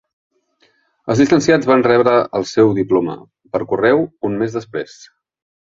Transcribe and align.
Els 1.13 1.21
llicenciats 1.23 1.69
van 1.73 1.85
rebre 1.89 2.15
el 2.41 2.49
seu 2.55 2.75
diploma 2.81 3.19
per 3.55 3.65
correu 3.75 4.05
un 4.31 4.41
més 4.43 4.59
després. 4.61 4.99